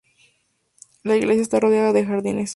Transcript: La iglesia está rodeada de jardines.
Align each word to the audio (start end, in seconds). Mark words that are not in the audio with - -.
La 1.03 1.15
iglesia 1.15 1.43
está 1.43 1.59
rodeada 1.59 1.93
de 1.93 2.03
jardines. 2.07 2.49